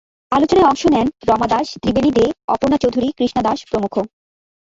[0.31, 3.93] আলোচনায় অংশ নেন রমা দাশ, ত্রিবেনী দে, অপর্ণা চৌধুরী, কৃষ্ণা দাস প্রমুখ।